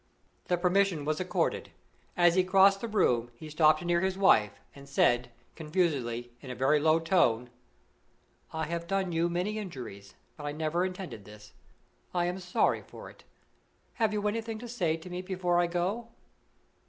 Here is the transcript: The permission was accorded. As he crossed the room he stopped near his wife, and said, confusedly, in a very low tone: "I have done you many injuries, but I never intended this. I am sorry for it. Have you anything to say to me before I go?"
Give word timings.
The 0.45 0.57
permission 0.57 1.05
was 1.05 1.19
accorded. 1.19 1.69
As 2.17 2.33
he 2.33 2.43
crossed 2.43 2.81
the 2.81 2.87
room 2.87 3.29
he 3.35 3.51
stopped 3.51 3.85
near 3.85 4.01
his 4.01 4.17
wife, 4.17 4.59
and 4.73 4.89
said, 4.89 5.29
confusedly, 5.55 6.31
in 6.41 6.49
a 6.49 6.55
very 6.55 6.79
low 6.79 6.97
tone: 6.99 7.51
"I 8.51 8.63
have 8.65 8.87
done 8.87 9.11
you 9.11 9.29
many 9.29 9.59
injuries, 9.59 10.15
but 10.37 10.45
I 10.47 10.53
never 10.53 10.83
intended 10.85 11.25
this. 11.25 11.53
I 12.15 12.25
am 12.25 12.39
sorry 12.39 12.81
for 12.81 13.11
it. 13.11 13.25
Have 14.01 14.11
you 14.11 14.27
anything 14.27 14.57
to 14.57 14.67
say 14.67 14.97
to 14.97 15.07
me 15.07 15.21
before 15.21 15.59
I 15.61 15.67
go?" 15.67 16.07